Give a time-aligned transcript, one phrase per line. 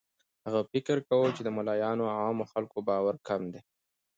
[0.45, 3.61] هغه فکر کاوه چې د ملایانو او عامو خلکو باور کم دی.